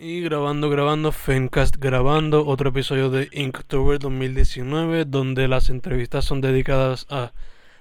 [0.00, 7.04] Y grabando, grabando, Fencast grabando otro episodio de Inktober 2019 donde las entrevistas son dedicadas
[7.10, 7.32] a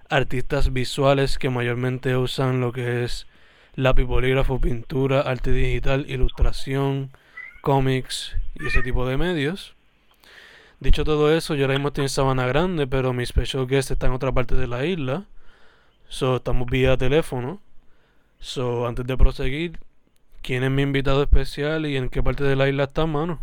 [0.09, 3.27] artistas visuales que mayormente usan lo que es
[3.75, 7.11] lápiz bolígrafo, pintura, arte digital, ilustración,
[7.61, 9.75] cómics y ese tipo de medios.
[10.79, 14.07] Dicho todo eso, yo ahora mismo estoy en Sabana Grande, pero mi special guest está
[14.07, 15.25] en otra parte de la isla.
[16.09, 17.61] So, estamos vía teléfono.
[18.39, 19.79] So, antes de proseguir,
[20.47, 23.37] ¿Quién es mi invitado especial y en qué parte de la isla está, mano?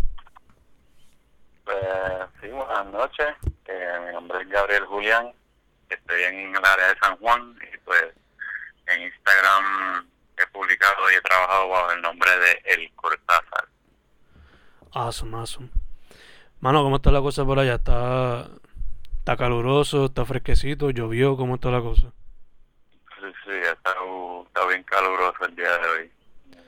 [1.62, 1.76] Pues
[2.40, 3.26] sí, buenas noches.
[3.66, 5.30] Eh, mi nombre es Gabriel Julián.
[5.90, 8.04] Estoy en el área de San Juan y pues
[8.87, 13.68] en Instagram he publicado y he trabajado bajo el nombre de El Cortázar.
[14.92, 15.68] Awesome, awesome.
[16.60, 17.74] Mano, ¿cómo está la cosa por allá?
[17.74, 18.48] ¿Está,
[19.18, 20.07] está caluroso?
[20.07, 20.88] ¿Está fresquecito?
[20.88, 21.36] ¿Llovió?
[21.36, 22.14] ¿Cómo está la cosa?
[23.20, 23.95] Sí, sí, está,
[24.46, 26.14] está bien caluroso el día de hoy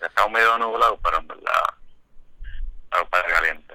[0.02, 1.52] está medio nublado, pero en verdad
[2.90, 3.74] está caliente.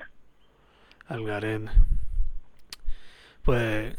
[1.07, 1.69] Algarete.
[3.43, 3.95] Pues,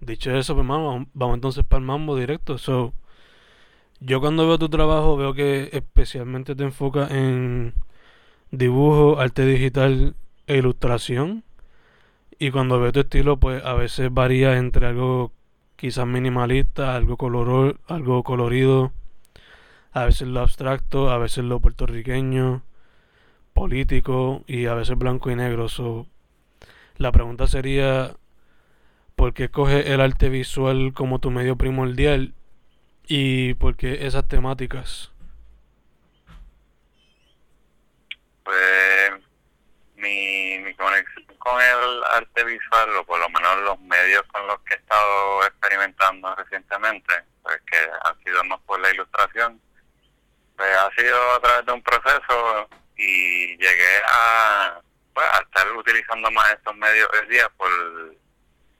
[0.00, 2.58] dicho eso, pues vamos, vamos entonces para el mambo directo.
[2.58, 2.92] So,
[4.00, 7.74] yo cuando veo tu trabajo veo que especialmente te enfocas en
[8.50, 10.14] dibujo, arte digital
[10.46, 11.44] e ilustración.
[12.38, 15.32] Y cuando veo tu estilo, pues a veces varía entre algo
[15.76, 18.92] quizás minimalista, algo color, algo colorido,
[19.92, 22.62] a veces lo abstracto, a veces lo puertorriqueño,
[23.54, 25.66] político y a veces blanco y negro.
[26.96, 28.14] la pregunta sería,
[29.16, 32.34] ¿por qué escoge el arte visual como tu medio primordial
[33.06, 35.10] y por qué esas temáticas?
[38.44, 39.12] Pues
[39.96, 44.60] mi, mi conexión con el arte visual, o por lo menos los medios con los
[44.60, 49.60] que he estado experimentando recientemente, pues que han sido más por la ilustración,
[50.60, 54.78] pues ha sido a través de un proceso y llegué a,
[55.14, 57.70] pues, a estar utilizando más estos medios hoy día por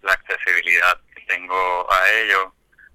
[0.03, 2.53] la accesibilidad que tengo a ellos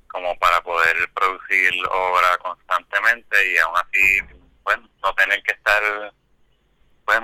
[0.07, 4.19] como para poder producir obra constantemente y aún así
[4.63, 6.13] pues no tener que estar
[7.06, 7.22] pues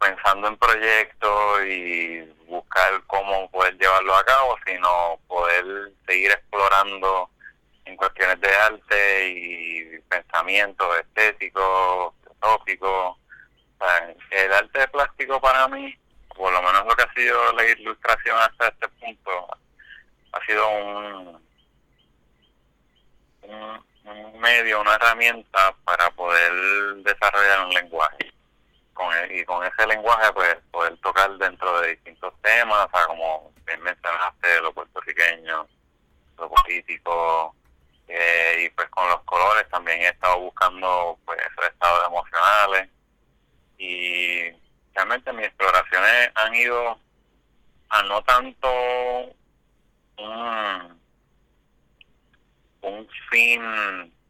[0.00, 7.30] pensando en proyectos y buscar cómo poder llevarlo a cabo sino poder seguir explorando
[7.86, 13.18] en cuestiones de arte y pensamiento estético, filosófico.
[14.30, 15.96] el arte plástico para mí,
[16.34, 19.48] por lo menos lo que ha sido la ilustración hasta este punto,
[20.32, 21.40] ha sido un,
[23.42, 26.52] un, medio, una herramienta para poder
[26.96, 28.32] desarrollar un lenguaje.
[28.94, 33.52] Con y con ese lenguaje pues poder tocar dentro de distintos temas, o sea, como
[33.66, 35.66] bien mencionaste, lo puertorriqueño,
[36.38, 37.54] lo político,
[38.08, 42.88] eh, y pues con los colores también he estado buscando pues estados emocionales
[43.78, 44.50] y
[44.94, 46.98] realmente mis exploraciones han ido
[47.88, 48.68] a no tanto
[50.18, 51.00] un,
[52.82, 53.60] un fin,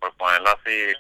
[0.00, 0.92] por ponerlo así,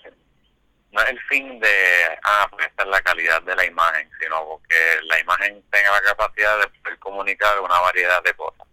[0.92, 4.44] no es el fin de, ah, pues esta es la calidad de la imagen, sino
[4.46, 8.66] porque la imagen tenga la capacidad de poder comunicar una variedad de cosas.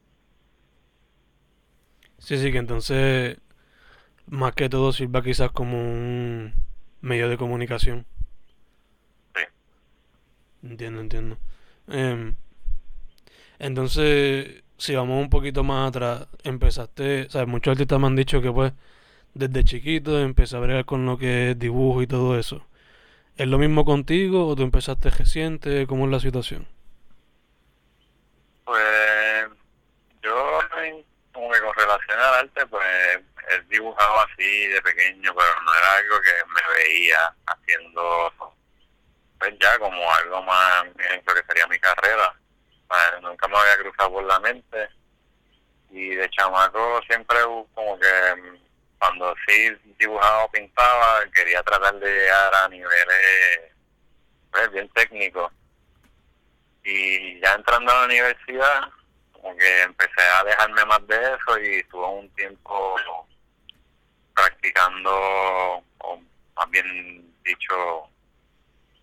[2.19, 3.37] Sí, sí, que entonces
[4.33, 6.53] más que todo sirva quizás como un
[7.01, 8.05] medio de comunicación.
[9.35, 9.43] Sí.
[10.63, 11.37] Entiendo, entiendo.
[11.87, 12.35] Em,
[13.59, 18.51] entonces, si vamos un poquito más atrás, empezaste, sabes, muchos artistas me han dicho que
[18.51, 18.73] pues
[19.35, 22.65] desde chiquito empecé a bregar con lo que es dibujo y todo eso.
[23.37, 25.85] ¿Es lo mismo contigo o tú empezaste reciente?
[25.85, 26.67] ¿Cómo es la situación?
[28.65, 29.47] Pues
[30.23, 30.59] yo,
[31.33, 32.83] como que con relación al arte, pues
[33.55, 38.33] él dibujaba así de pequeño, pero no era algo que me veía haciendo,
[39.39, 42.35] pues ya como algo más en lo que sería mi carrera.
[43.21, 44.89] nunca me había cruzado por la mente.
[45.89, 47.37] Y de chamaco siempre
[47.73, 48.59] como que
[48.97, 53.73] cuando sí dibujaba o pintaba, quería tratar de llegar a niveles
[54.51, 55.51] pues, bien técnicos.
[56.83, 58.81] Y ya entrando a la universidad,
[59.33, 62.95] como que empecé a dejarme más de eso y estuve un tiempo
[64.33, 66.21] practicando, o
[66.55, 68.09] más bien dicho,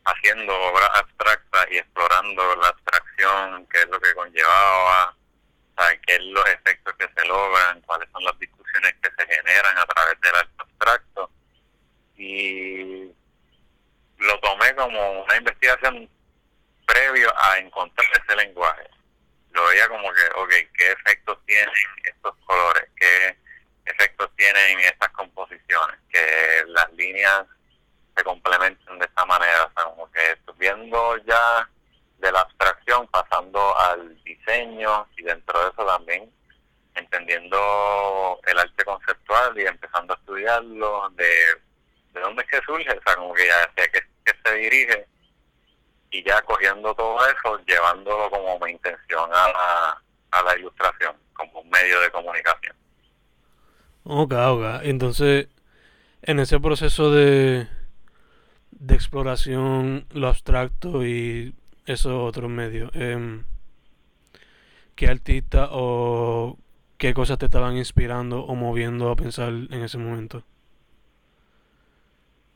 [0.04, 5.16] haciendo obras abstractas y explorando la abstracción, qué es lo que conllevaba,
[6.06, 9.86] qué es los efectos que se logran, cuáles son las discusiones que se generan a
[9.86, 11.30] través del arte abstracto.
[12.16, 13.10] Y
[14.18, 16.08] lo tomé como una investigación
[16.86, 18.88] previo a encontrar ese lenguaje.
[19.52, 21.70] Lo veía como que, ok, ¿qué efectos tienen
[22.04, 22.88] estos colores?
[22.96, 23.36] ¿Qué
[23.90, 25.98] efectos tienen estas composiciones?
[26.10, 27.44] Que las líneas
[28.16, 29.64] se complementen de esta manera.
[29.64, 31.68] O sea, como que viendo ya
[32.18, 36.30] de la abstracción pasando al diseño y dentro de eso también
[36.94, 41.32] entendiendo el arte conceptual y empezando a estudiarlo de,
[42.12, 44.02] de dónde es que surge, o sea, como que ya hacia qué,
[44.44, 45.06] se dirige
[46.10, 50.02] y ya cogiendo todo eso, llevándolo como mi intención a la,
[50.32, 52.76] a la ilustración, como un medio de comunicación.
[54.04, 54.64] Ok, ok.
[54.82, 55.48] Entonces,
[56.22, 57.68] en ese proceso de,
[58.72, 61.54] de exploración, lo abstracto y
[61.86, 63.42] esos otros medios, eh,
[64.96, 66.58] ¿qué artista o
[66.98, 70.44] qué cosas te estaban inspirando o moviendo a pensar en ese momento?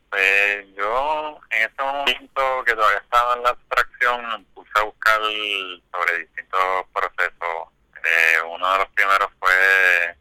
[0.09, 5.19] Pues yo en ese momento que todavía estaba en la abstracción me puse a buscar
[5.19, 7.69] sobre distintos procesos.
[7.95, 10.15] Eh, uno de los primeros fue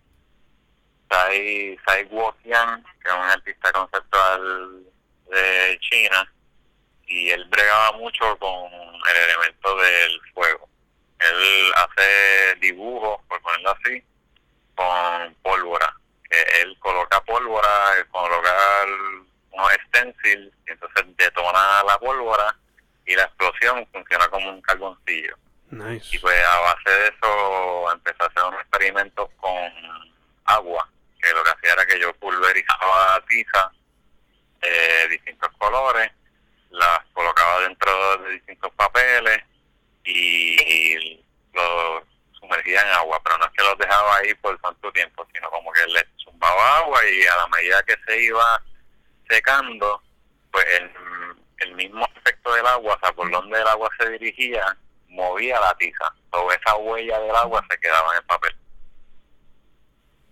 [1.14, 4.84] Sai, Sai Guoqian, que es un artista conceptual
[5.31, 6.32] de China,
[7.06, 10.69] y él bregaba mucho con el elemento del fuego.
[11.20, 14.02] Él hace dibujos, por ponerlo así,
[14.75, 15.94] con pólvora.
[16.28, 17.69] Que él coloca pólvora,
[18.10, 18.84] coloca
[19.52, 22.56] unos stencils, y entonces detona la pólvora
[23.06, 25.37] y la explosión funciona como un carboncillo.
[26.10, 29.72] Y pues a base de eso empecé a hacer unos experimentos con
[30.44, 30.88] agua,
[31.24, 33.72] que lo que hacía era que yo pulverizaba tiza
[34.60, 36.10] de distintos colores,
[36.70, 39.38] las colocaba dentro de distintos papeles
[40.04, 42.02] y los
[42.38, 45.72] sumergía en agua, pero no es que los dejaba ahí por tanto tiempo, sino como
[45.72, 48.62] que le zumbaba agua y a la medida que se iba
[49.28, 50.02] secando,
[50.50, 50.90] pues el,
[51.58, 54.76] el mismo efecto del agua, o sea, por donde el agua se dirigía,
[55.08, 56.12] movía la tiza.
[56.30, 58.54] O esa huella del agua se quedaba en el papel.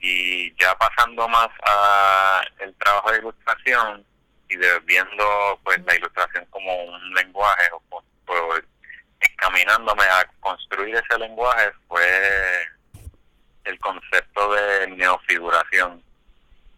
[0.03, 4.05] Y ya pasando más a el trabajo de ilustración
[4.49, 8.55] y viendo pues la ilustración como un lenguaje o, o
[9.21, 12.67] encaminándome a construir ese lenguaje fue
[13.65, 16.03] el concepto de neofiguración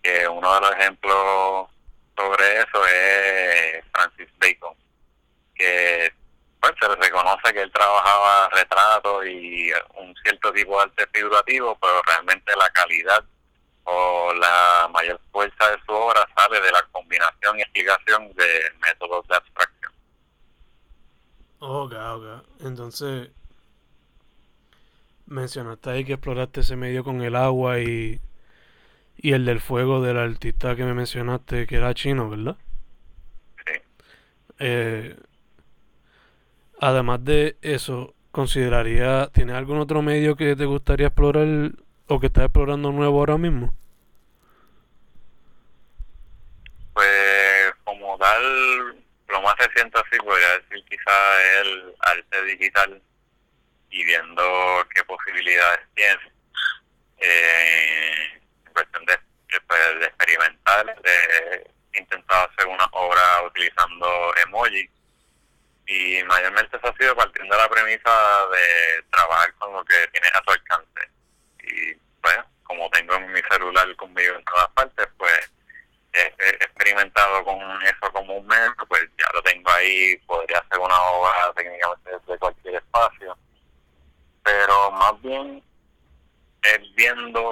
[0.03, 1.69] que uno de los ejemplos
[2.17, 4.77] sobre eso es Francis Bacon
[5.55, 6.13] que
[6.65, 12.03] pues se reconoce que él trabajaba retratos y un cierto tipo de arte figurativo pero
[12.03, 13.23] realmente la calidad
[13.85, 19.27] o la mayor fuerza de su obra sale de la combinación y explicación de métodos
[19.29, 19.93] de abstracción
[21.67, 22.45] Ok, ok.
[22.61, 23.31] Entonces,
[25.27, 28.21] mencionaste ahí que exploraste ese medio con el agua y,
[29.17, 32.57] y el del fuego del artista que me mencionaste, que era chino, ¿verdad?
[33.65, 33.81] Sí.
[34.59, 35.17] Eh,
[36.85, 41.73] además de eso, ¿consideraría, ¿tienes algún otro medio que te gustaría explorar
[42.09, 43.75] o que estás explorando nuevo ahora mismo?
[46.93, 53.03] Pues como tal, lo más reciente así podría decir quizá el arte digital
[53.89, 54.43] y viendo
[54.95, 56.21] qué posibilidades tiene
[57.17, 59.19] eh, en cuestión de,
[59.67, 60.97] pues, de, experimentar
[61.93, 64.91] he intentado hacer una obra utilizando emoji
[65.87, 70.29] y mayormente eso ha sido partiendo de la premisa de trabajar con lo que tiene
[70.29, 71.09] a su alcance
[71.63, 75.51] y pues como tengo mi celular conmigo en todas partes pues
[76.15, 81.01] he experimentado con eso como un mes, pues ya lo tengo ahí, podría hacer una
[81.03, 83.37] obra técnicamente desde cualquier espacio,
[84.43, 85.63] pero más bien
[86.63, 87.51] es viendo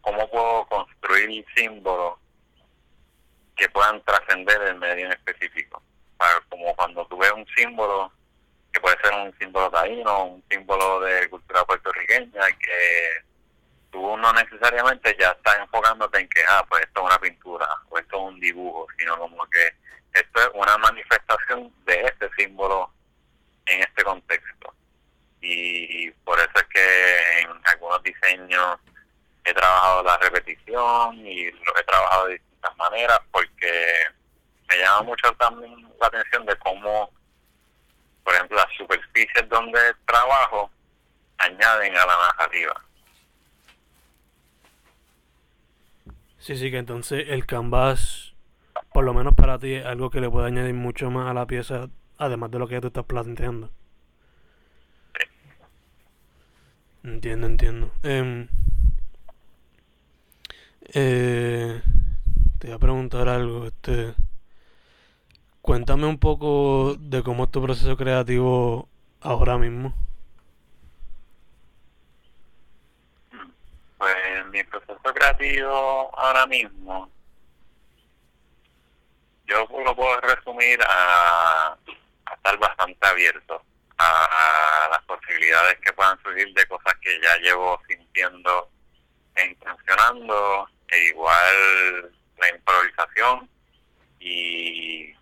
[0.00, 2.18] cómo puedo construir símbolos
[3.56, 5.82] que puedan trascender el medio en específico.
[6.56, 8.12] Como cuando tú ves un símbolo,
[8.72, 13.24] que puede ser un símbolo taíno, un símbolo de cultura puertorriqueña, que
[13.90, 17.98] tú no necesariamente ya estás enfocándote en que, ah, pues esto es una pintura o
[17.98, 19.68] esto es un dibujo, sino como que
[20.12, 22.90] esto es una manifestación de este símbolo
[23.66, 24.74] en este contexto.
[25.40, 28.78] Y por eso es que en algunos diseños
[29.44, 34.06] he trabajado la repetición y lo he trabajado de distintas maneras porque
[34.68, 37.10] me llama mucho también la atención de cómo,
[38.24, 40.70] por ejemplo, las superficies donde trabajo
[41.38, 42.82] añaden a la narrativa
[46.38, 48.36] Sí, sí, que entonces el canvas
[48.92, 51.46] por lo menos para ti, es algo que le puede añadir mucho más a la
[51.46, 53.70] pieza, además de lo que ya tú estás planteando.
[57.04, 57.92] Entiendo, entiendo.
[58.02, 58.48] Em,
[60.94, 61.82] eh,
[62.58, 63.66] te voy a preguntar algo.
[63.66, 64.14] Este,
[65.66, 68.88] cuéntame un poco de cómo es tu proceso creativo
[69.20, 69.92] ahora mismo.
[73.98, 77.10] Pues mi proceso creativo ahora mismo,
[79.46, 81.76] yo lo puedo resumir a,
[82.36, 83.60] estar bastante abierto
[83.98, 88.70] a, las posibilidades que puedan surgir de cosas que ya llevo sintiendo
[89.34, 93.50] e intencionando, e igual la improvisación
[94.20, 95.16] y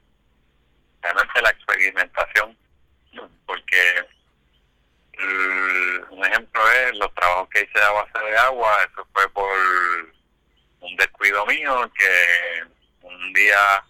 [1.04, 2.56] realmente la experimentación,
[3.46, 4.08] porque
[6.10, 9.50] un ejemplo es los trabajos que hice a base de agua, eso fue por
[10.80, 12.64] un descuido mío que
[13.02, 13.84] un día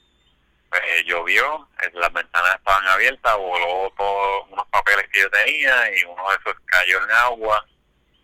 [0.69, 6.29] pues, llovió, las ventanas estaban abiertas, voló todos unos papeles que yo tenía y uno
[6.31, 7.65] de esos cayó en agua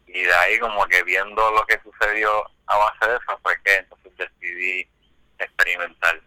[0.07, 3.77] y de ahí como que viendo lo que sucedió a base de eso fue que
[3.77, 4.87] entonces decidí
[5.39, 6.21] experimentar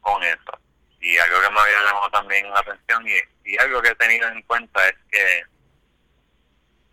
[0.00, 0.59] con eso.
[1.00, 4.28] Y algo que me había llamado también la atención y, y algo que he tenido
[4.28, 5.42] en cuenta es que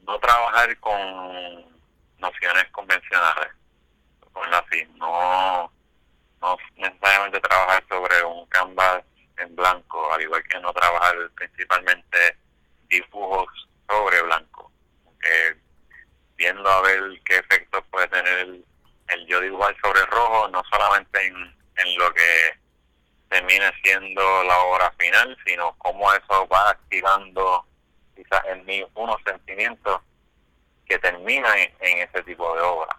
[0.08, 1.78] no trabajar con
[2.20, 3.54] nociones convencionales,
[4.32, 5.72] con así, no,
[6.42, 9.04] no necesariamente trabajar sobre un canvas
[9.38, 12.38] en blanco, al igual que no trabajar principalmente
[12.88, 13.48] dibujos
[13.90, 14.72] sobre blanco,
[15.22, 15.58] que
[16.38, 18.66] viendo a ver qué efectos puede tener el,
[19.10, 22.60] el yo dibujar sobre rojo, no solamente en, en lo que
[23.30, 27.66] termine siendo la obra final, sino cómo eso va activando
[28.16, 30.02] quizás en mí unos sentimientos
[30.88, 32.98] que terminan en, ese tipo de obra.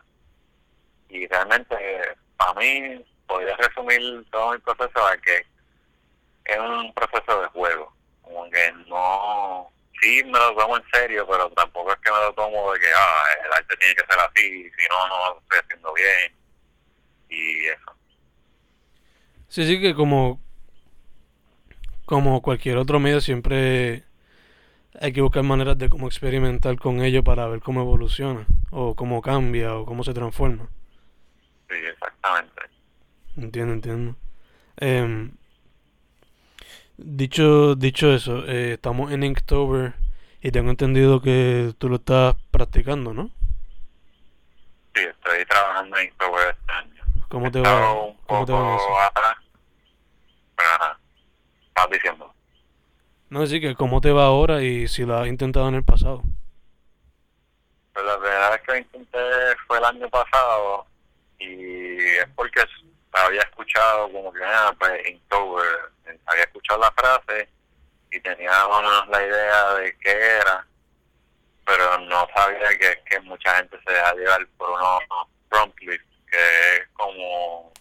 [1.09, 1.77] Y realmente,
[2.37, 5.47] para mí, podría resumir todo mi proceso a que
[6.45, 7.93] es un proceso de juego,
[8.23, 9.71] como que no,
[10.01, 12.87] sí me lo tomo en serio, pero tampoco es que me lo tomo de que,
[12.95, 16.37] ah, el arte tiene que ser así, si no, no lo estoy haciendo bien,
[17.29, 17.98] y eso.
[19.49, 20.41] Sí, sí, que como,
[22.05, 24.05] como cualquier otro medio siempre
[25.01, 29.23] hay que buscar maneras de cómo experimentar con ello para ver cómo evoluciona, o cómo
[29.23, 30.69] cambia, o cómo se transforma.
[31.69, 32.63] Sí, exactamente.
[33.37, 34.17] Entiendo, entiendo.
[34.79, 35.31] Eh,
[36.97, 39.95] dicho, dicho eso, eh, estamos en Inktober
[40.43, 43.31] y tengo entendido que tú lo estás practicando, ¿no?
[44.95, 46.98] Sí, estoy trabajando en Inktober este año.
[47.29, 47.93] ¿Cómo te va?
[47.93, 50.99] Un ¿Cómo te va pero nada,
[51.69, 52.35] estás diciendo.
[53.29, 56.23] No, decir que cómo te va ahora y si lo has intentado en el pasado.
[57.93, 59.19] Pues la verdad es que lo intenté
[59.67, 60.87] fue el año pasado
[61.39, 62.63] y es porque
[63.13, 65.93] había escuchado como que, ah, pues, Inktober,
[66.27, 67.49] había escuchado la frase
[68.11, 68.51] y tenía
[69.09, 70.67] la idea de qué era,
[71.67, 75.03] pero no sabía que, que mucha gente se deja llevar por unos
[75.49, 75.79] prompt
[76.31, 77.73] que es como,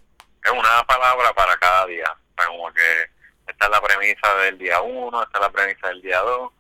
[0.44, 3.10] es una palabra para cada día, como que
[3.48, 6.52] esta es la premisa del día 1, esta es la premisa del día 2.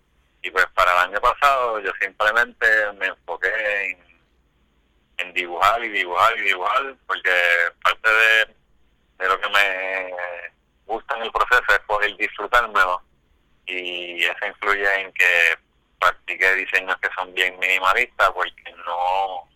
[0.44, 4.22] Y pues para el año pasado yo simplemente me enfoqué en,
[5.18, 7.32] en dibujar y dibujar y dibujar, porque
[7.84, 8.56] parte de,
[9.18, 10.14] de lo que me
[10.86, 13.02] gusta en el proceso es poder disfrutármelo.
[13.66, 15.58] Y eso influye en que
[16.00, 19.50] practique diseños que son bien minimalistas, porque no.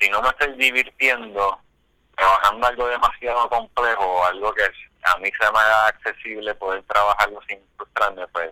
[0.00, 1.58] Si no me estoy divirtiendo
[2.16, 7.60] trabajando algo demasiado complejo, algo que a mí se me haga accesible poder trabajarlo sin
[7.76, 8.50] frustrarme, pues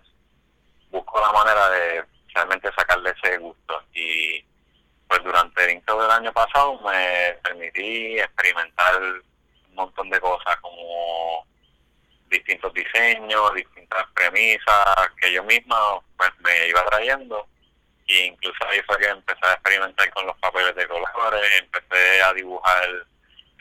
[0.90, 3.82] busco la manera de realmente sacarle ese gusto.
[3.92, 4.44] Y
[5.08, 11.46] pues durante el intro del año pasado me permití experimentar un montón de cosas como
[12.28, 15.76] distintos diseños, distintas premisas que yo misma
[16.16, 17.46] pues me iba trayendo
[18.06, 22.32] y incluso ahí fue que empecé a experimentar con los papeles de colores, empecé a
[22.32, 23.06] dibujar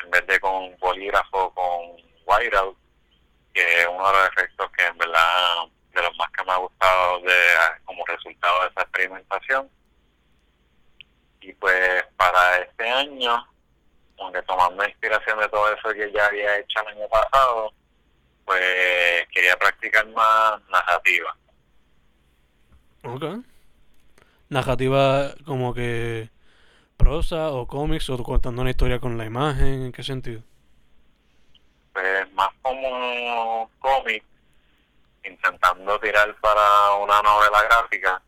[0.03, 2.77] en vez de con bolígrafo, con whiteout,
[3.53, 6.57] que es uno de los efectos que en verdad de los más que me ha
[6.57, 7.35] gustado de
[7.85, 9.69] como resultado de esa experimentación.
[11.41, 13.47] Y pues para este año,
[14.19, 17.73] aunque tomando inspiración de todo eso que ya había hecho el año pasado,
[18.45, 21.35] pues quería practicar más narrativa.
[23.03, 23.23] Ok.
[24.49, 26.29] Narrativa como que
[26.97, 30.41] prosa o cómics o contando una historia con la imagen, ¿en qué sentido?
[31.93, 34.23] Pues más como cómic,
[35.23, 38.21] intentando tirar para una novela gráfica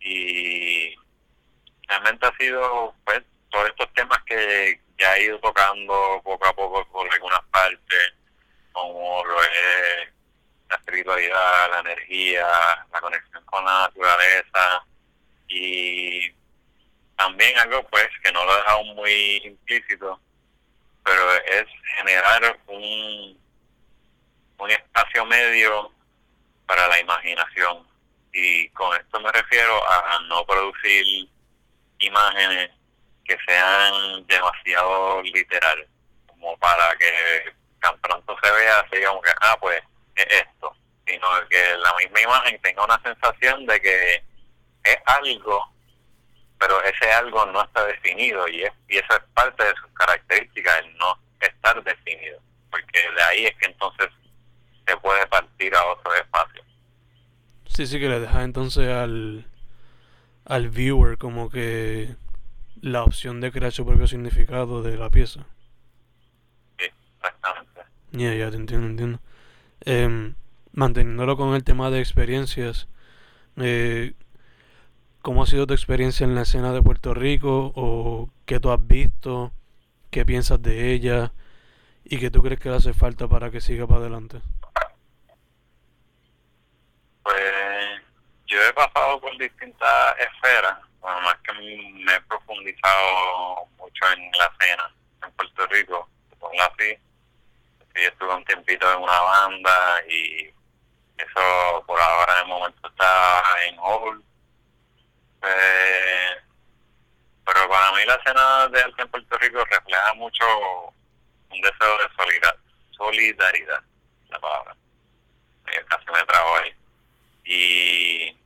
[0.00, 0.94] y
[1.86, 6.84] realmente ha sido pues todos estos temas que ya he ido tocando poco a poco
[6.90, 8.14] por algunas partes,
[8.72, 10.12] como lo es
[10.68, 12.46] la espiritualidad, la energía,
[12.92, 14.84] la conexión con la naturaleza
[15.48, 16.30] y
[17.16, 20.20] también algo pues que no lo he dejado muy implícito,
[21.04, 23.38] pero es generar un,
[24.58, 25.92] un espacio medio
[26.66, 27.86] para la imaginación.
[28.32, 31.28] Y con esto me refiero a no producir
[31.98, 32.70] imágenes
[33.24, 35.88] que sean demasiado literales,
[36.26, 39.82] como para que tan pronto se vea así como que, ah, pues
[40.16, 40.74] es esto,
[41.06, 44.24] sino que la misma imagen tenga una sensación de que
[44.92, 45.60] es algo,
[46.58, 50.80] pero ese algo no está definido y, es, y eso es parte de sus características,
[50.84, 52.40] el no estar definido,
[52.70, 54.08] porque de ahí es que entonces
[54.86, 56.62] se puede partir a otro espacio.
[57.66, 59.46] Sí, sí, que le deja entonces al,
[60.44, 62.16] al viewer como que
[62.80, 65.46] la opción de crear su propio significado de la pieza.
[66.78, 67.80] Sí, exactamente.
[68.12, 69.20] Ya, ya, te entiendo, entiendo.
[69.84, 70.32] Eh,
[70.72, 72.88] manteniéndolo con el tema de experiencias,
[73.56, 74.14] eh,
[75.28, 77.70] ¿cómo ha sido tu experiencia en la escena de Puerto Rico?
[77.76, 79.52] ¿O qué tú has visto?
[80.10, 81.32] ¿Qué piensas de ella?
[82.02, 84.40] ¿Y qué tú crees que le hace falta para que siga para adelante?
[87.22, 88.00] Pues
[88.46, 94.50] yo he pasado por distintas esferas, bueno, más que me he profundizado mucho en la
[94.58, 94.94] escena
[95.26, 96.08] en Puerto Rico,
[96.38, 96.96] pongo así.
[97.96, 100.46] Yo estuve un tiempito en una banda y
[101.18, 104.27] eso por ahora en el momento está en hold.
[105.42, 106.36] Eh,
[107.44, 110.44] pero para mí la escena de arte en Puerto Rico refleja mucho
[111.50, 112.56] un deseo de solidaridad,
[112.90, 113.82] solidaridad
[114.28, 114.76] la palabra.
[115.68, 116.74] Eh, casi me trago ahí.
[117.44, 118.38] Y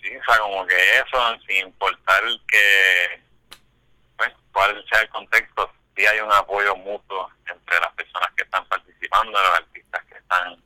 [0.00, 3.22] sí, o sea, como que eso, sin importar que,
[4.16, 8.66] pues, cuál sea el contexto, sí hay un apoyo mutuo entre las personas que están
[8.66, 10.62] participando, los artistas que están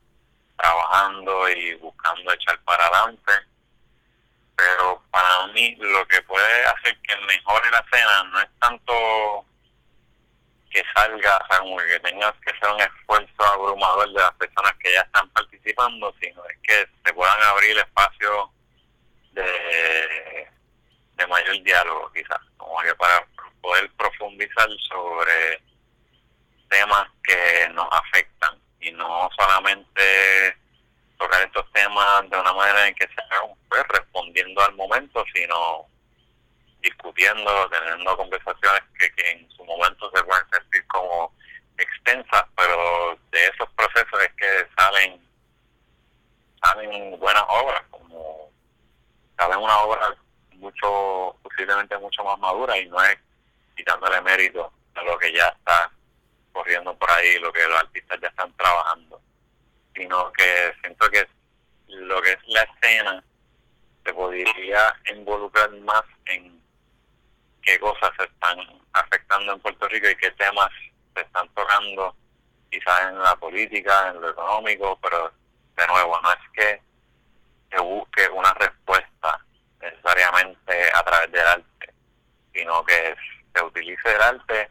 [0.57, 3.31] trabajando y buscando echar para adelante.
[4.55, 9.45] Pero para mí lo que puede hacer que mejore la escena no es tanto
[10.69, 15.01] que salga, o que tenga que ser un esfuerzo abrumador de las personas que ya
[15.01, 18.49] están participando, sino es que se puedan abrir espacios
[19.31, 20.49] de,
[21.13, 23.25] de mayor diálogo, quizás, como que para
[23.61, 25.61] poder profundizar sobre
[26.69, 30.57] temas que nos afectan y no solamente
[31.17, 33.21] tocar estos temas de una manera en que se
[34.35, 35.87] respondiendo al momento, sino
[36.81, 41.33] discutiendo, teniendo conversaciones que, que en su momento se pueden sentir como
[41.77, 45.25] extensas, pero de esos procesos es que salen
[46.61, 48.51] salen buenas obras, como
[49.37, 50.15] salen una obra
[50.53, 53.17] mucho, posiblemente mucho más madura y no es
[53.75, 55.91] quitándole mérito a lo que ya está
[56.53, 59.21] corriendo por ahí, lo que los artistas ya están trabajando,
[59.93, 61.27] sino que siento que
[61.87, 63.23] lo que es la escena
[64.05, 66.61] se podría involucrar más en
[67.63, 68.59] qué cosas se están
[68.93, 70.69] afectando en Puerto Rico y qué temas
[71.15, 72.15] se están tocando,
[72.69, 75.31] quizás en la política, en lo económico, pero
[75.75, 76.81] de nuevo, no es que
[77.71, 79.43] se busque una respuesta
[79.81, 81.93] necesariamente a través del arte,
[82.53, 83.15] sino que
[83.53, 84.69] se utilice el arte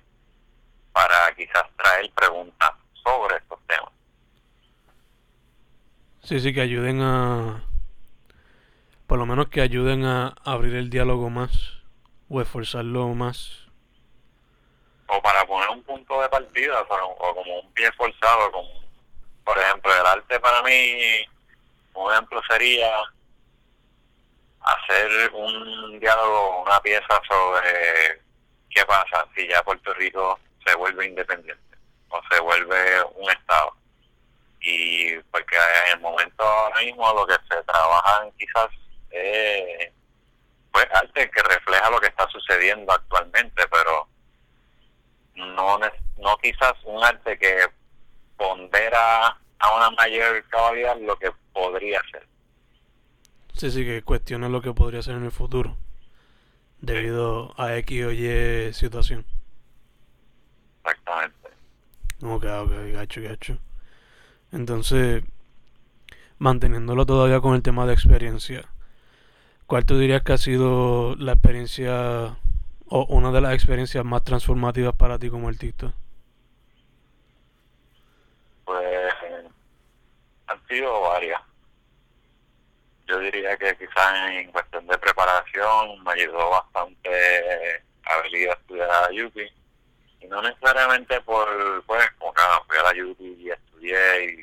[0.93, 2.71] para quizás traer preguntas
[3.03, 3.93] sobre estos temas.
[6.23, 7.63] Sí, sí, que ayuden a...
[9.15, 11.53] Por lo menos que ayuden a abrir el diálogo más
[12.29, 13.69] o esforzarlo más.
[15.07, 18.69] O para poner un punto de partida, o, como un pie forzado, como
[19.45, 21.25] por ejemplo el arte para mí,
[21.95, 22.91] un ejemplo sería
[24.63, 28.21] hacer un diálogo, una pieza sobre
[28.69, 33.77] qué pasa si ya Puerto Rico se vuelve independiente o se vuelve un Estado.
[34.61, 35.55] Y porque
[35.87, 38.71] en el momento ahora mismo lo que se trabaja quizás
[39.15, 39.93] es
[40.73, 44.09] pues arte que refleja lo que está sucediendo actualmente, pero
[45.37, 45.79] no,
[46.19, 47.69] no quizás un arte que
[48.37, 52.27] pondera a una mayor cabalidad lo que podría ser.
[53.55, 55.77] Sí, sí, que cuestiona lo que podría ser en el futuro,
[56.81, 59.25] debido a X o Y situación.
[60.85, 61.51] Exactamente.
[62.23, 63.59] Ok, ok, gacho, gacho.
[64.51, 65.23] Entonces,
[66.39, 68.69] manteniéndolo todavía con el tema de experiencia,
[69.67, 72.37] ¿cuál tú dirías que ha sido la experiencia
[72.87, 75.93] o una de las experiencias más transformativas para ti como artista?
[78.65, 79.15] Pues
[80.47, 81.41] han sido varias.
[83.07, 88.91] Yo diría que quizás en cuestión de preparación me ayudó bastante haber ido a estudiar
[88.91, 89.51] a Yupi
[90.29, 91.49] no necesariamente por,
[91.87, 94.37] pues, como que fui a la UT y estudié y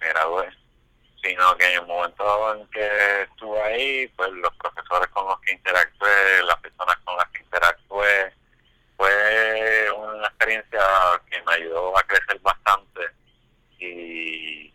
[0.00, 0.48] me gradué,
[1.22, 5.52] sino que en el momento en que estuve ahí, pues los profesores con los que
[5.52, 8.34] interactué, las personas con las que interactué,
[8.96, 10.80] fue una experiencia
[11.30, 13.00] que me ayudó a crecer bastante
[13.78, 14.72] y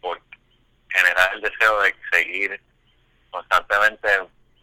[0.00, 0.20] por
[0.88, 2.60] generar el deseo de seguir
[3.30, 4.08] constantemente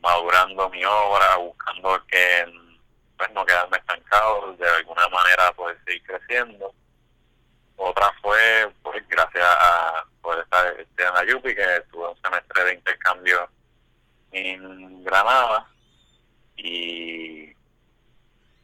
[0.02, 2.46] madurando mi obra, buscando que
[3.18, 6.74] pues no quedarme estancado, de alguna manera poder seguir creciendo.
[7.76, 12.74] Otra fue, pues gracias a poder estar en la Yupi, que tuve un semestre de
[12.74, 13.50] intercambio
[14.32, 15.68] en Granada
[16.56, 17.54] y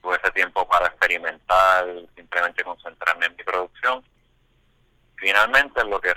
[0.02, 4.04] tuve ese tiempo para experimentar, simplemente concentrarme en mi producción.
[5.18, 6.14] Finalmente, lo que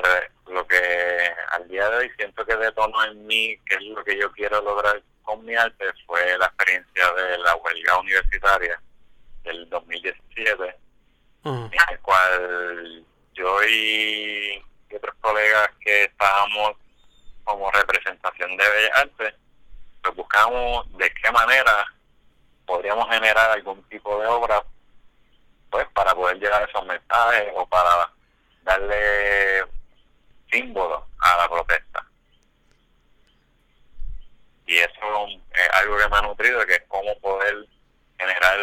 [0.46, 4.18] lo que al día de hoy siento que detonó en mí, que es lo que
[4.18, 8.80] yo quiero lograr con mi arte, fue la experiencia de la huelga universitaria
[9.44, 10.76] del 2017,
[11.44, 16.76] en el cual yo y otros colegas que estábamos
[17.44, 19.34] como representación de Bellas Artes,
[20.02, 21.86] pues buscamos de qué manera
[22.66, 24.62] podríamos generar algún tipo de obra
[25.70, 28.10] pues para poder llegar esos mensajes o para
[28.62, 29.64] darle
[30.50, 32.06] símbolo a la protesta.
[34.66, 37.66] Y eso es algo que me ha nutrido, que es cómo poder
[38.18, 38.58] generar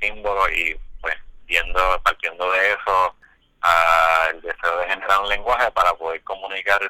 [0.00, 1.14] símbolos y pues
[1.46, 3.14] viendo, partiendo de eso
[3.62, 6.80] al deseo de generar un lenguaje para poder comunicar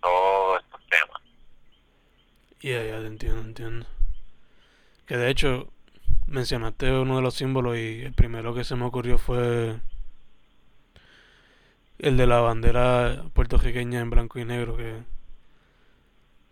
[0.00, 1.22] todos estos temas.
[2.60, 3.86] Ya, ya, entiendo, entiendo.
[5.06, 5.68] Que de hecho,
[6.26, 9.76] mencionaste uno de los símbolos y el primero que se me ocurrió fue
[11.98, 15.02] el de la bandera puertorriqueña en blanco y negro que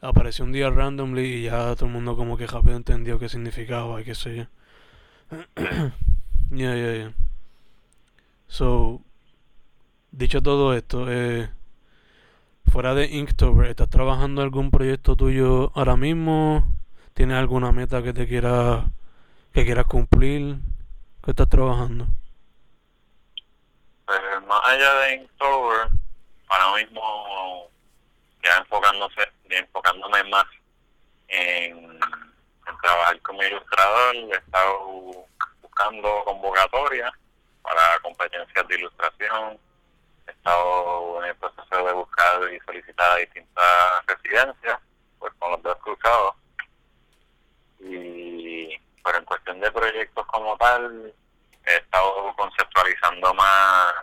[0.01, 4.01] apareció un día randomly y ya todo el mundo como que rápido entendió qué significaba
[4.01, 4.47] y qué sé yo.
[6.51, 7.13] Ya, ya, ya.
[8.47, 9.01] So,
[10.17, 11.51] dicho todo esto, eh,
[12.71, 16.65] fuera de Inktober, ¿estás trabajando algún proyecto tuyo ahora mismo?
[17.15, 18.85] ¿Tienes alguna meta que te quiera
[19.53, 20.57] que quieras cumplir?
[21.23, 22.07] ¿Qué estás trabajando?
[24.07, 25.89] Pues más allá de Inktober,
[26.49, 27.71] ahora mismo
[28.43, 30.47] ya enfocándose, enfocándome más
[31.29, 31.99] en,
[32.83, 35.27] trabajar como ilustrador, he estado
[35.63, 37.11] buscando convocatorias
[37.63, 39.59] para competencias de ilustración,
[40.27, 44.81] he estado en el proceso de buscar y solicitar distintas residencias,
[45.19, 46.35] pues con los dos cruzados.
[47.81, 51.13] Y pero en cuestión de proyectos como tal,
[51.67, 53.95] he estado conceptualizando más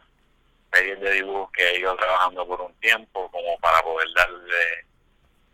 [0.72, 4.86] series de dibujos que he ido trabajando por un tiempo, como para poder darle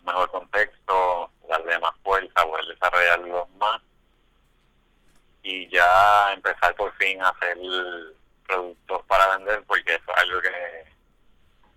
[0.06, 3.82] mejor contexto, darle más fuerza, poder desarrollarlos más
[5.43, 7.58] y ya empezar por fin a hacer
[8.48, 10.86] productos para vender, porque eso es algo que,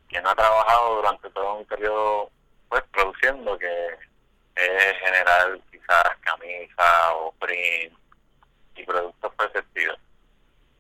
[0.09, 2.31] que no ha trabajado durante todo un periodo
[2.69, 3.99] pues produciendo, que
[4.55, 7.93] es generar quizás camisas o print
[8.77, 9.99] y productos perceptivos.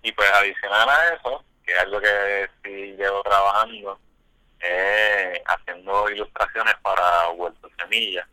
[0.02, 3.98] Y pues adicional a eso, que es algo que sí llevo trabajando,
[4.60, 8.26] es haciendo ilustraciones para Huerto Semilla,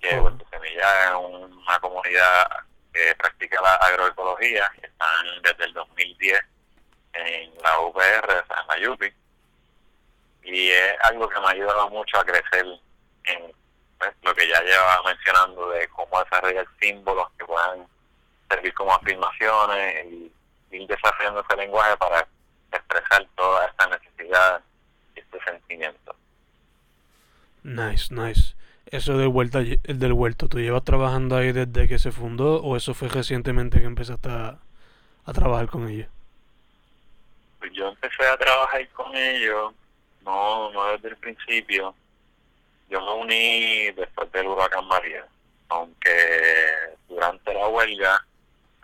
[0.00, 2.46] que Huerto Semilla es una comunidad
[2.98, 6.40] que practica la agroecología, están desde el 2010
[7.12, 9.12] en la UPR, en la YUPI,
[10.42, 12.66] y es algo que me ha ayudado mucho a crecer
[13.24, 13.52] en
[13.98, 17.86] pues, lo que ya lleva mencionando de cómo desarrollar símbolos que puedan
[18.50, 20.32] servir como afirmaciones y
[20.70, 22.26] ir desarrollando ese lenguaje para
[22.72, 24.60] expresar toda esta necesidad
[25.14, 26.16] y este sentimiento.
[27.62, 28.54] Nice, nice.
[28.90, 32.94] Eso del, el del huerto, ¿tú llevas trabajando ahí desde que se fundó o eso
[32.94, 34.58] fue recientemente que empezaste a,
[35.34, 36.08] trabajar con ellos?
[37.58, 39.74] Pues yo empecé a trabajar con ellos,
[40.22, 41.94] no, no desde el principio.
[42.88, 45.26] Yo me uní después del huracán María,
[45.68, 48.24] aunque durante la huelga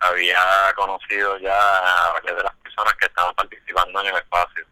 [0.00, 0.38] había
[0.76, 4.66] conocido ya a varias de las personas que estaban participando en el espacio.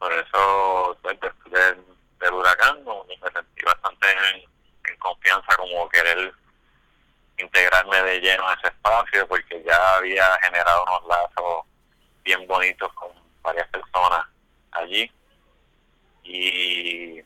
[0.00, 1.76] Por eso, después del,
[2.18, 4.53] del huracán, me sentí bastante en,
[4.98, 6.32] confianza como querer
[7.38, 11.64] integrarme de lleno a ese espacio porque ya había generado unos lazos
[12.22, 13.10] bien bonitos con
[13.42, 14.26] varias personas
[14.72, 15.10] allí.
[16.24, 17.22] Y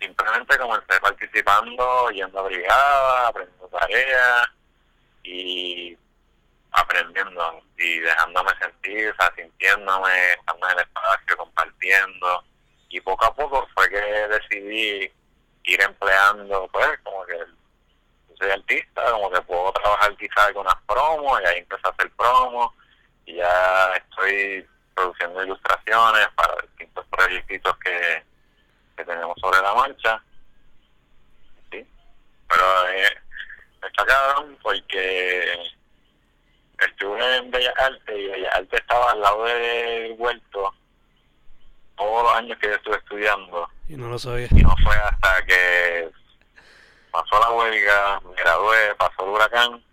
[0.00, 4.46] simplemente comencé participando, yendo a brigada, aprendiendo tareas
[5.22, 5.96] y
[6.72, 12.44] aprendiendo y dejándome sentir, o sea, sintiéndome, estando en el espacio, compartiendo.
[12.88, 15.10] Y poco a poco fue que decidí
[15.66, 17.38] ir empleando, pues, como que
[18.38, 22.10] soy artista, como que puedo trabajar quizás con unas promos y ahí empecé a hacer
[22.12, 22.72] promos
[23.24, 28.24] y ya estoy produciendo ilustraciones para distintos proyectitos que,
[28.96, 30.22] que tenemos sobre la marcha.
[31.70, 31.86] Sí,
[32.48, 33.18] pero eh,
[33.82, 35.72] está cabrón porque
[36.78, 40.74] estuve en Bellas Artes y Bellas Artes estaba al lado del huerto
[41.96, 43.68] todos los años que yo estuve estudiando.
[43.88, 44.48] Y no lo sabía.
[44.50, 46.10] Y no fue hasta que
[47.10, 49.84] pasó la huelga, me gradué, pasó el huracán,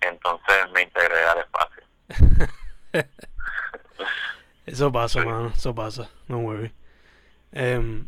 [0.00, 1.82] entonces me integré al espacio.
[4.66, 6.72] eso pasa, mano, eso pasa, no worry.
[7.52, 8.06] Em,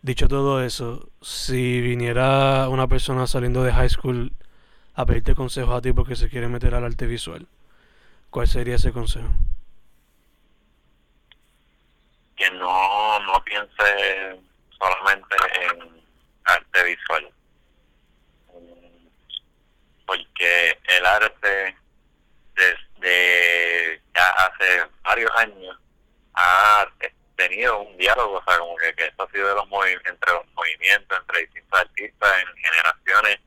[0.00, 4.32] dicho todo eso, si viniera una persona saliendo de high school
[4.94, 7.46] a pedirte consejos a ti porque se quiere meter al arte visual,
[8.30, 9.28] ¿cuál sería ese consejo?
[12.42, 14.40] Que no, no piense
[14.76, 16.04] solamente en
[16.42, 17.32] arte visual.
[20.04, 21.76] Porque el arte
[22.56, 25.78] desde ya hace varios años
[26.34, 26.88] ha
[27.36, 29.66] tenido un diálogo, o sea, como que, esto ha sido de los
[30.04, 33.38] entre los movimientos, entre distintos artistas en generaciones,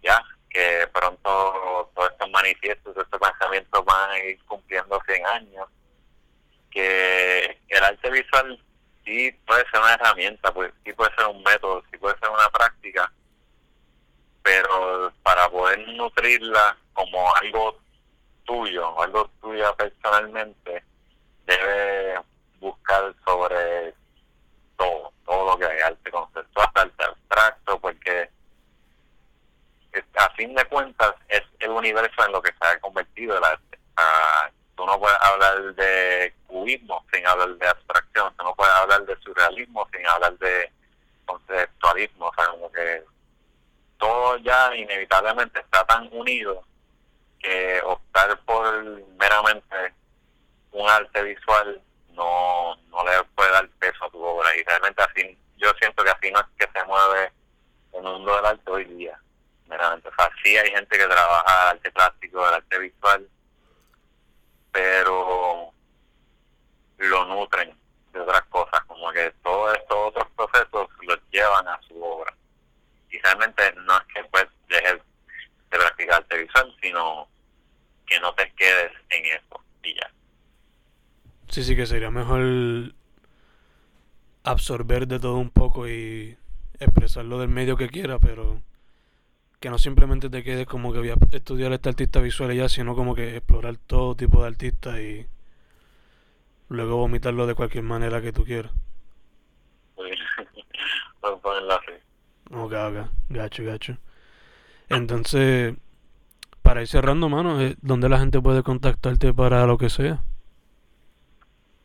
[0.00, 5.66] ya, que pronto todos estos manifiestos, estos pensamientos van a ir cumpliendo 100 años,
[6.72, 8.58] que el arte visual
[9.04, 12.48] sí puede ser una herramienta, pues sí puede ser un método, sí puede ser una
[12.50, 13.12] práctica,
[14.42, 17.78] pero para poder nutrirla como algo
[18.44, 20.82] tuyo, algo tuyo personalmente,
[21.46, 22.20] debe
[22.60, 23.94] buscar sobre
[24.76, 28.30] todo, todo lo que hay, arte conceptual, arte abstracto, porque
[30.16, 33.78] a fin de cuentas es el universo en lo que se ha convertido el arte.
[33.96, 39.04] Ah, tú no puedes hablar de cubismo sin hablar de abstracción, tú no puedes hablar
[39.06, 40.70] de surrealismo sin hablar de
[41.24, 43.04] conceptualismo, o sea, como que
[43.98, 46.62] todo ya inevitablemente está tan unido
[47.40, 48.84] que optar por
[49.18, 49.94] meramente
[50.72, 54.54] un arte visual no, no le puede dar peso a tu obra.
[54.56, 57.32] Y realmente así yo siento que así no es que se mueve
[57.94, 59.18] el mundo del arte hoy día
[59.66, 63.26] meramente, o sea, sí hay gente que trabaja arte plástico, el arte visual
[64.72, 65.71] pero
[67.02, 67.74] lo nutren
[68.12, 72.34] de otras cosas, como que todos estos otros procesos los llevan a su obra.
[73.10, 75.00] Y realmente no es que pues dejes
[75.70, 77.28] de practicar visual, sino
[78.06, 80.10] que no te quedes en eso y ya.
[81.48, 82.94] Sí, sí, que sería mejor
[84.44, 86.36] absorber de todo un poco y
[86.78, 88.60] expresarlo del medio que quiera, pero
[89.60, 92.68] que no simplemente te quedes como que voy a estudiar este artista visual y ya,
[92.68, 95.26] sino como que explorar todo tipo de artistas y
[96.72, 98.72] luego vomitarlo de cualquier manera que tú quieras.
[101.42, 101.92] ponerlo así.
[102.50, 103.96] Ok, ok, gacho, gacho.
[104.88, 105.74] Entonces,
[106.62, 110.22] para ir cerrando, mano, eh, ¿dónde la gente puede contactarte para lo que sea?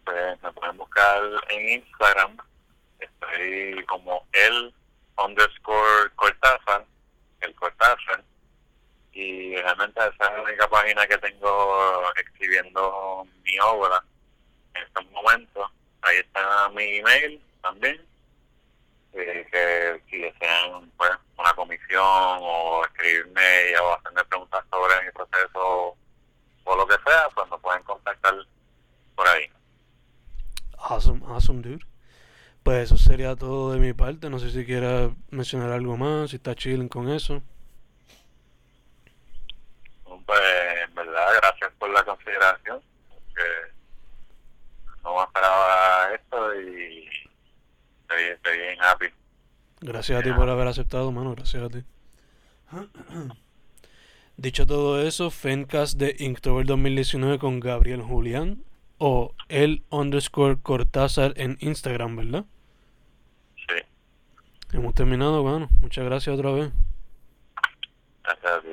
[0.05, 2.37] Pues me pueden buscar en Instagram.
[2.99, 4.73] Estoy como el
[5.23, 6.85] underscore Cortázar
[7.41, 8.23] el Cortázar.
[9.13, 14.03] Y realmente esa es la única página que tengo escribiendo mi obra
[14.77, 15.71] en estos momentos.
[16.01, 18.01] Ahí está mi email también.
[19.13, 25.97] Eh, que si desean pues, una comisión o escribirme o hacerme preguntas sobre mi proceso
[26.65, 28.35] o lo que sea, pues me pueden contactar
[29.15, 29.49] por ahí.
[30.77, 31.85] Awesome, awesome, dude.
[32.63, 34.29] Pues eso sería todo de mi parte.
[34.29, 37.41] No sé si quieras mencionar algo más, si está chilling con eso.
[40.03, 40.41] Pues,
[40.83, 42.81] en verdad, gracias por la consideración.
[45.01, 47.09] no me esperaba esto y
[48.09, 49.05] estoy, bien happy.
[49.81, 51.35] Gracias a ti por haber aceptado, mano.
[51.35, 51.83] Gracias a ti.
[54.37, 58.63] Dicho todo eso, Fencast de Inktober 2019 con Gabriel Julián
[58.97, 62.45] o el underscore Cortázar en Instagram, ¿verdad?
[64.73, 65.69] Hemos terminado, bueno.
[65.79, 66.71] Muchas gracias otra vez.
[68.23, 68.67] Gracias a ti,